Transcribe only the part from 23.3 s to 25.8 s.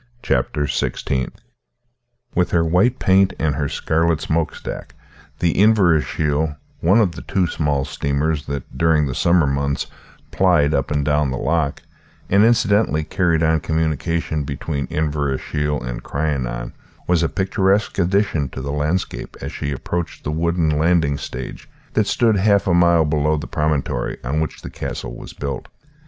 the promontory on which the castle was built.